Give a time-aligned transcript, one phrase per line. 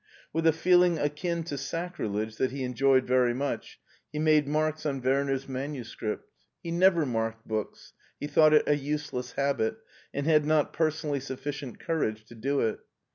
[0.33, 3.79] With a feeling akin to sacrilege, that he enjoyed very much,
[4.11, 6.27] he made marks on Wer ner's manuscript
[6.63, 9.77] He never marked books; he thought it a useless habit,
[10.11, 12.79] and had not personally sufficient courage to do it.